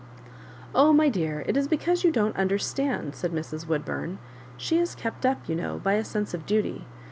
"Oh, 0.73 0.91
my 0.91 1.09
dear, 1.09 1.43
it 1.47 1.55
is 1.55 1.67
because 1.67 2.03
you 2.03 2.09
don't 2.11 2.35
under 2.35 2.57
stand," 2.57 3.13
said 3.13 3.31
Mrs. 3.31 3.67
Woodbum. 3.67 4.17
"She 4.57 4.79
is 4.79 4.95
kept 4.95 5.27
up, 5.27 5.47
you 5.47 5.53
know, 5.53 5.77
by 5.77 5.93
a 5.93 6.03
sense 6.03 6.33
of 6.33 6.47
duty. 6.47 6.87